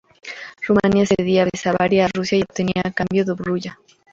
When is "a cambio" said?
2.83-3.23